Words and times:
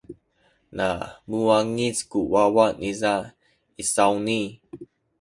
na 0.77 0.87
muwangic 1.27 1.97
ku 2.09 2.19
wawa 2.33 2.65
niza 2.79 3.13
inasawni. 3.81 4.41